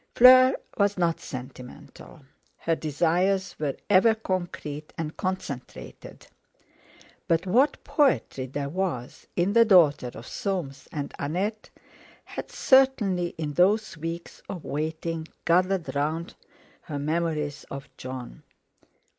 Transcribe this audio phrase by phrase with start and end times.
[0.15, 2.21] Fleur was not sentimental,
[2.57, 6.25] her desires were ever concrete and concentrated,
[7.27, 11.69] but what poetry there was in the daughter of Soames and Annette
[12.25, 16.33] had certainly in those weeks of waiting gathered round
[16.81, 18.41] her memories of Jon.